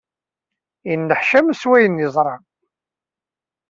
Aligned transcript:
Yenneḥcam 0.89 1.47
seg 1.53 1.67
wayen 1.69 2.01
yeẓra. 2.01 2.35